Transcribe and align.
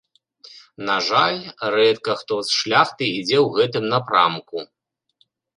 На 0.87 0.95
жаль, 1.09 1.37
рэдка 1.75 2.11
хто 2.23 2.33
з 2.49 2.55
шляхты 2.63 3.03
ідзе 3.19 3.37
ў 3.45 3.61
гэтым 3.61 3.83
напрамку. 3.93 4.57